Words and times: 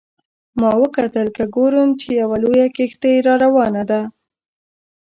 ما 0.59 0.71
وکتل 0.83 1.27
که 1.35 1.43
ګورم 1.55 1.89
چې 1.99 2.07
یوه 2.21 2.37
لویه 2.43 2.67
کښتۍ 2.75 3.15
را 3.25 3.33
روانه 3.43 3.83
ده. 3.89 4.01